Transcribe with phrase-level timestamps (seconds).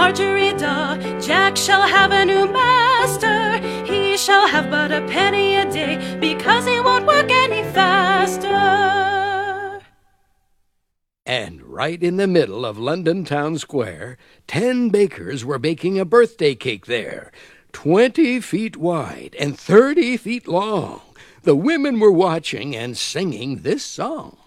[0.00, 0.96] Margery Daw.
[1.20, 3.58] Jack shall have a new master.
[3.84, 8.48] He shall have but a penny a day because he won't work any faster.
[11.26, 14.16] And right in the middle of London Town Square,
[14.46, 17.30] ten bakers were baking a birthday cake there,
[17.70, 21.02] twenty feet wide and thirty feet long.
[21.42, 24.39] The women were watching and singing this song.